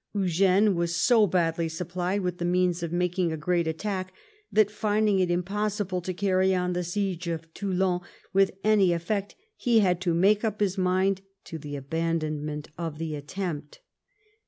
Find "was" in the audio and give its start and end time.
0.73-0.95